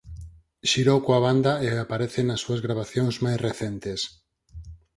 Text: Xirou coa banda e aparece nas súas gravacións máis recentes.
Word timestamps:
Xirou 0.69 0.99
coa 1.05 1.19
banda 1.25 1.53
e 1.65 1.67
aparece 1.83 2.21
nas 2.23 2.41
súas 2.43 2.61
gravacións 2.65 3.15
máis 3.25 3.39
recentes. 3.47 4.01